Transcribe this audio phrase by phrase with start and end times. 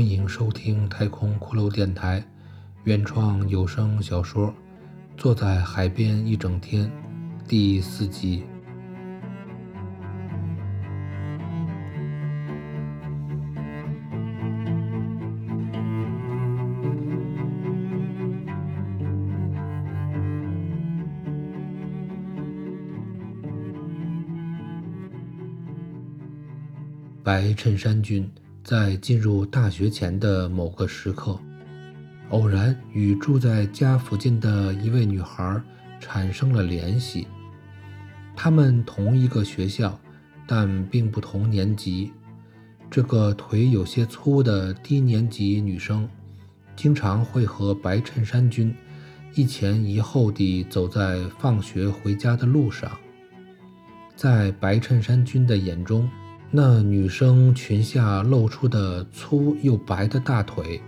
[0.00, 2.24] 欢迎收听太空骷髅电台
[2.84, 4.48] 原创有声小说
[5.14, 6.86] 《坐在海边一整天》
[7.46, 8.42] 第四集。
[27.22, 28.26] 白衬衫君。
[28.62, 31.38] 在进入大学前的某个时刻，
[32.28, 35.60] 偶然与住在家附近的一位女孩
[35.98, 37.26] 产生了联系。
[38.36, 39.98] 他们同一个学校，
[40.46, 42.12] 但并不同年级。
[42.90, 46.08] 这个腿有些粗的低年级女生，
[46.76, 48.74] 经常会和白衬衫君
[49.34, 52.98] 一前一后地走在放学回家的路上。
[54.16, 56.08] 在白衬衫君的眼中，
[56.52, 60.82] 那女生裙下露出的粗又白的大腿，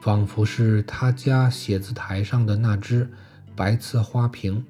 [0.00, 3.10] 仿佛是她家写字台上的那只
[3.56, 4.64] 白瓷花瓶，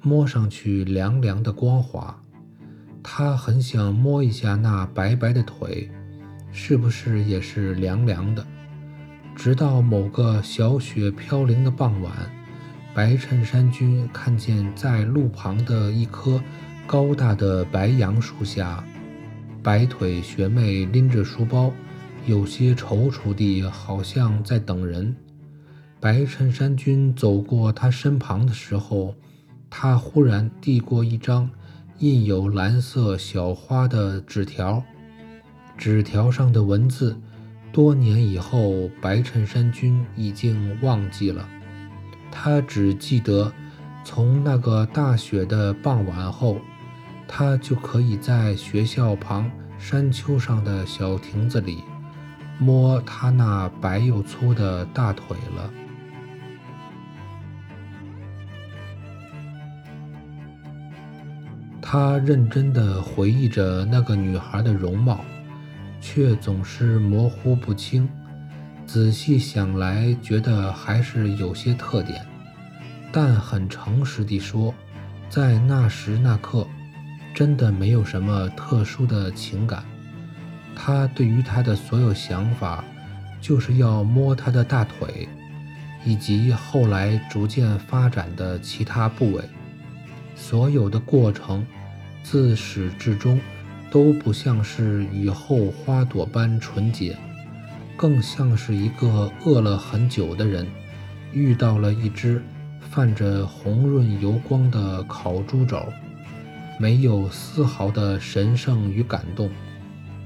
[0.00, 2.18] 摸上去凉凉的光滑。
[3.02, 5.90] 她很想摸一下那白白的腿，
[6.50, 8.46] 是不是也是凉凉的？
[9.36, 12.10] 直到某个小雪飘零的傍晚，
[12.94, 16.42] 白衬衫君看见在路旁的一棵
[16.86, 18.82] 高大的白杨树下。
[19.62, 21.72] 白腿学妹拎着书包，
[22.26, 25.14] 有些踌躇地，好像在等人。
[26.00, 29.14] 白衬衫君走过她身旁的时候，
[29.68, 31.50] 他忽然递过一张
[31.98, 34.82] 印有蓝色小花的纸条。
[35.76, 37.16] 纸条上的文字，
[37.72, 41.46] 多年以后，白衬衫君已经忘记了。
[42.30, 43.52] 他只记得，
[44.04, 46.58] 从那个大雪的傍晚后。
[47.28, 51.84] 他就可以在学校旁山丘上的小亭子里
[52.58, 55.70] 摸他那白又粗的大腿了。
[61.80, 65.24] 他认真地回忆着那个女孩的容貌，
[66.00, 68.08] 却总是模糊不清。
[68.84, 72.26] 仔细想来，觉得还是有些特点。
[73.12, 74.74] 但很诚实地说，
[75.30, 76.66] 在那时那刻。
[77.38, 79.84] 真的没有什么特殊的情感，
[80.74, 82.82] 他对于他的所有想法，
[83.40, 85.28] 就是要摸他的大腿，
[86.04, 89.44] 以及后来逐渐发展的其他部位。
[90.34, 91.64] 所有的过程，
[92.24, 93.40] 自始至终，
[93.88, 97.16] 都不像是雨后花朵般纯洁，
[97.96, 100.66] 更像是一个饿了很久的人，
[101.32, 102.42] 遇到了一只
[102.80, 105.80] 泛着红润油光的烤猪肘。
[106.80, 109.50] 没有丝毫的神圣与感动，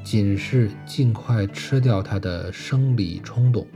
[0.05, 3.67] 仅是尽快吃掉他的生理冲动。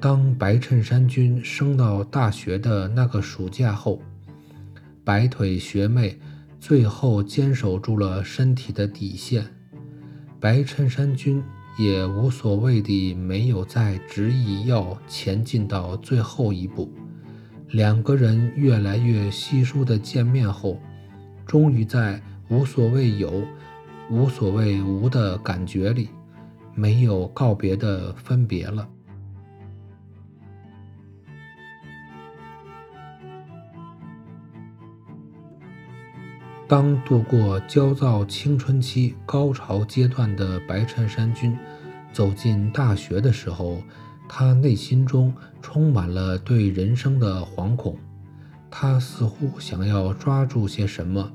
[0.00, 4.00] 当白衬衫君升到大学的那个暑假后，
[5.04, 6.18] 白腿学妹
[6.58, 9.44] 最后坚守住了身体的底线，
[10.40, 11.42] 白衬衫君
[11.78, 16.90] 也无所谓地没有再执意要前进到最后一步。
[17.68, 20.80] 两个人越来越稀疏的见面后。
[21.48, 23.42] 终于在无所谓有、
[24.10, 26.10] 无所谓无的感觉里，
[26.74, 28.86] 没有告别的分别了。
[36.68, 41.56] 当度过焦躁青春期高潮阶段的白衬衫君
[42.12, 43.82] 走进大学的时候，
[44.28, 47.96] 他内心中充满了对人生的惶恐。
[48.70, 51.32] 他似乎想要抓住些什么，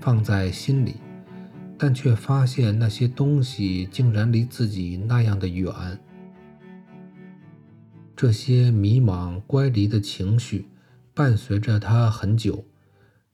[0.00, 0.96] 放在心里，
[1.78, 5.72] 但却发现那些东西竟然离自己那样的远。
[8.14, 10.68] 这些迷茫、乖离的情绪
[11.12, 12.64] 伴随着他很久，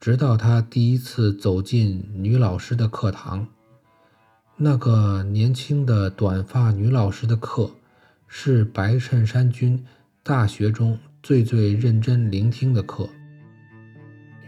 [0.01, 3.47] 直到他第一次走进女老师的课堂。
[4.57, 7.71] 那个年轻的短发女老师的课，
[8.27, 9.85] 是白衬衫君
[10.23, 13.09] 大学中最最认真聆听的课。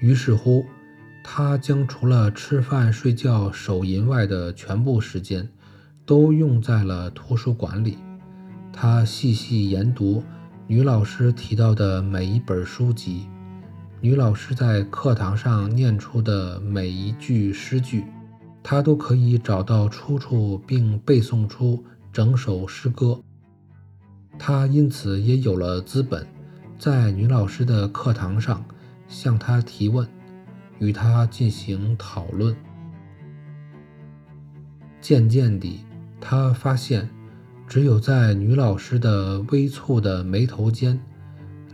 [0.00, 0.66] 于是乎，
[1.26, 5.48] 他将除了吃饭、睡觉、手淫外的全部时间，
[6.04, 7.96] 都用在了图书馆里。
[8.70, 10.22] 他细细研读
[10.66, 13.26] 女老师提到的每一本书籍，
[14.02, 18.04] 女老师在课堂上念出的每一句诗句，
[18.62, 21.82] 他都可以找到出处，并背诵出
[22.12, 23.18] 整首诗歌。
[24.38, 26.26] 他因此也有了资本，
[26.78, 28.62] 在女老师的课堂上。
[29.06, 30.08] 向她提问，
[30.84, 32.54] 与他进行讨论。
[35.00, 35.80] 渐渐地，
[36.20, 37.08] 他发现，
[37.66, 41.00] 只有在女老师的微蹙的眉头间，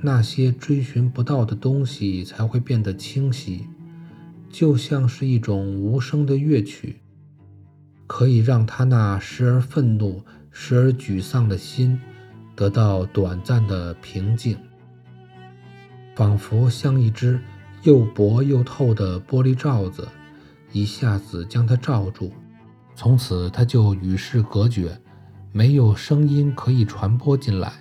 [0.00, 3.66] 那些追寻不到的东西才会变得清晰，
[4.48, 7.00] 就像是一种无声的乐曲，
[8.06, 12.00] 可以让他那时而愤怒、时而沮丧的心
[12.56, 14.56] 得到短暂的平静，
[16.16, 17.40] 仿佛像一只
[17.82, 20.06] 又薄又透的玻璃罩子，
[20.72, 22.32] 一下子将它罩住，
[22.94, 25.00] 从此他就与世隔绝。
[25.52, 27.72] 没有声音可以传播进来，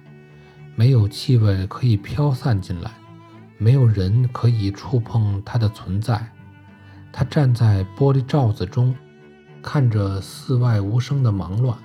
[0.75, 2.91] 没有气味可以飘散进来，
[3.57, 6.31] 没有人可以触碰它的存在。
[7.11, 8.95] 他站在玻璃罩子中，
[9.61, 11.77] 看着四外无声的忙乱。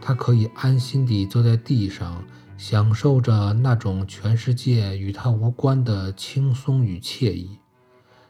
[0.00, 2.22] 他可以安心地坐在地上，
[2.58, 7.58] 享受着那种全世界与他无关的轻松与惬意。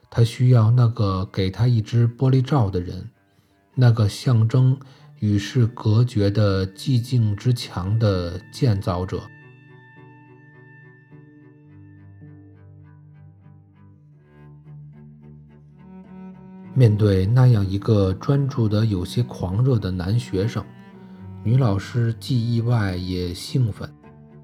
[0.09, 3.11] 他需要那个给他一只玻璃罩的人，
[3.75, 4.79] 那个象征。
[5.21, 9.21] 与世隔绝的寂静之墙的建造者，
[16.73, 20.65] 面对那样一个专注的有些狂热的男学生，
[21.43, 23.93] 女老师既意外也兴奋。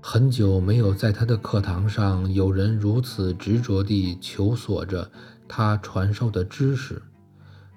[0.07, 5.11] 很久没有在他的课堂上有人如此执着地求索着
[5.49, 7.01] 他传授的知识。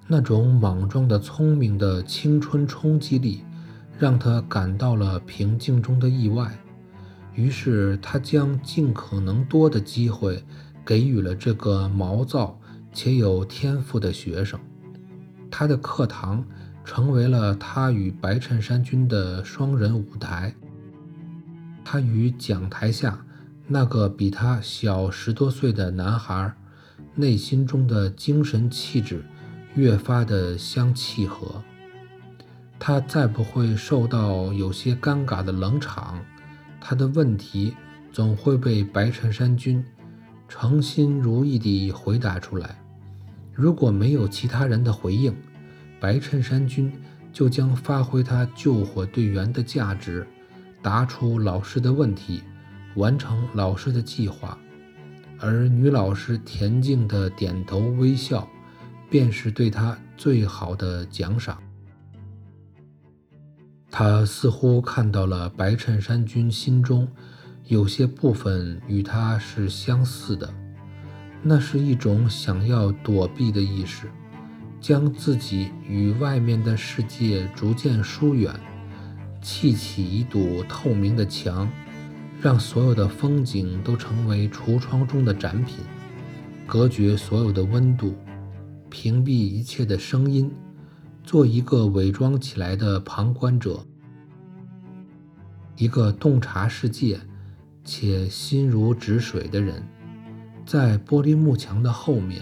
[0.07, 3.45] 那种莽撞的、聪明的青春冲击力，
[3.97, 6.51] 让他感到了平静中的意外。
[7.33, 10.43] 于是，他将尽可能多的机会
[10.85, 12.59] 给予了这个毛躁
[12.91, 14.59] 且有天赋的学生。
[15.49, 16.43] 他的课堂
[16.83, 20.53] 成为了他与白衬衫君的双人舞台。
[21.89, 23.25] 他与讲台下
[23.65, 26.53] 那个比他小十多岁的男孩
[27.15, 29.23] 内心中的精神气质。
[29.73, 31.63] 越发的相契合，
[32.77, 36.19] 他再不会受到有些尴尬的冷场，
[36.81, 37.75] 他的问题
[38.11, 39.85] 总会被白衬衫君
[40.47, 42.81] 诚心如意地回答出来。
[43.53, 45.33] 如果没有其他人的回应，
[46.01, 46.91] 白衬衫君
[47.31, 50.27] 就将发挥他救火队员的价值，
[50.81, 52.43] 答出老师的问题，
[52.95, 54.57] 完成老师的计划，
[55.39, 58.47] 而女老师恬静的点头微笑。
[59.09, 61.57] 便是对他最好的奖赏。
[63.89, 67.07] 他似乎看到了白衬衫君心中
[67.67, 70.53] 有些部分与他是相似的，
[71.41, 74.11] 那是一种想要躲避的意识，
[74.81, 78.53] 将自己与外面的世界逐渐疏远，
[79.47, 81.71] 砌起一堵透明的墙，
[82.41, 85.77] 让所有的风景都成为橱窗中的展品，
[86.65, 88.13] 隔绝所有的温度。
[88.89, 90.51] 屏蔽一切的声音，
[91.23, 93.85] 做一个伪装起来的旁观者，
[95.77, 97.17] 一个洞察世界
[97.85, 99.81] 且心如止水的人。
[100.65, 102.41] 在玻璃幕墙的后面，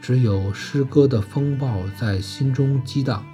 [0.00, 3.26] 只有诗歌的风暴在心中激荡。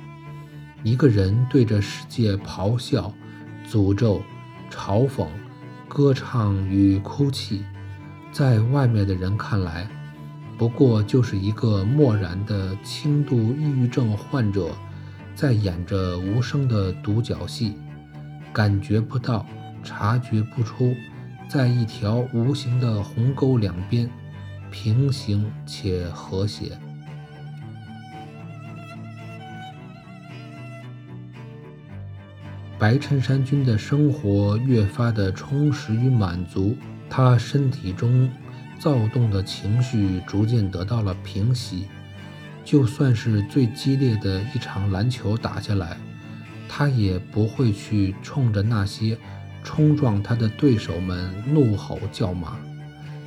[0.86, 3.12] 一个人对着世界咆哮、
[3.68, 4.22] 诅咒、
[4.70, 5.26] 嘲讽、
[5.88, 7.64] 歌唱与哭泣，
[8.30, 9.88] 在外面的人看来。
[10.56, 14.70] 不过就是一个漠然的轻度抑郁症患者，
[15.34, 17.74] 在演着无声的独角戏，
[18.52, 19.44] 感觉不到，
[19.82, 20.94] 察觉不出，
[21.48, 24.08] 在一条无形的鸿沟两边，
[24.70, 26.78] 平行且和谐。
[32.86, 36.76] 白衬衫君的生活越发的充实与满足，
[37.10, 38.30] 他身体中。
[38.78, 41.88] 躁动的情绪逐渐得到了平息，
[42.64, 45.96] 就算是最激烈的一场篮球打下来，
[46.68, 49.18] 他也不会去冲着那些
[49.64, 52.56] 冲撞他的对手们怒吼叫骂。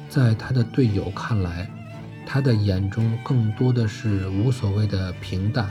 [0.08, 1.70] 在他的队友看来，
[2.25, 5.70] 他的眼中更多的是无所谓的平淡。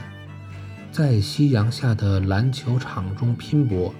[0.91, 3.93] 在夕阳下的篮球场中拼搏，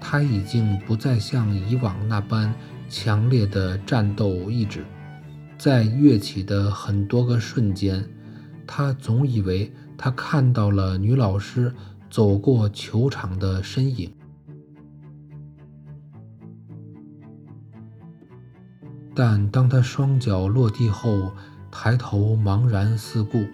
[0.00, 2.54] 他已经不再像以往那般
[2.88, 4.84] 强烈的战斗意志。
[5.58, 8.08] 在跃起的很多个瞬间，
[8.66, 11.74] 他总以为他看到了女老师
[12.10, 14.12] 走过球场的身影。
[19.14, 21.32] 但当他双脚落地后，
[21.70, 23.46] 抬头茫然四顾，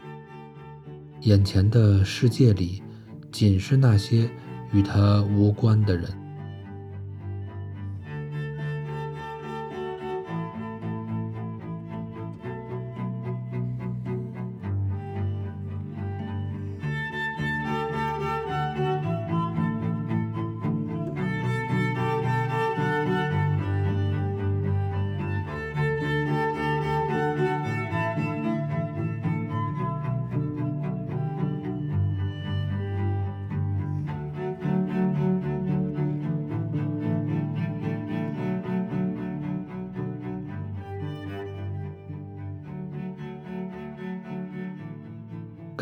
[1.22, 2.82] 眼前的世界里
[3.30, 4.28] 仅是那些
[4.72, 6.21] 与他无关的人。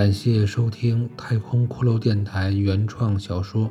[0.01, 3.67] 感谢收听太空骷髅电台原创小说《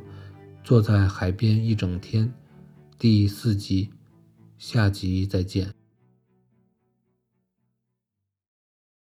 [0.63, 2.27] 坐在海边一整天》
[3.00, 3.89] 第四集，
[4.59, 5.78] 下集再见。